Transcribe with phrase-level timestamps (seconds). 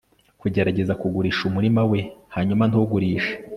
[0.41, 1.99] Kugerageza kugurisha umurima we
[2.35, 3.33] hanyuma ntugurishe